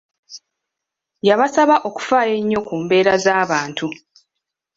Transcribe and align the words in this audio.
Yabasaba 1.27 1.75
okufaayo 1.87 2.33
ennyo 2.41 2.59
ku 2.67 2.73
mbeera 2.83 3.13
z'abantu 3.23 3.87